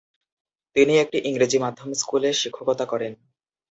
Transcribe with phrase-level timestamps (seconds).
[0.75, 3.13] তিনি একটি ইংরেজি মাধ্যম স্কুলে শিক্ষকতা করেন।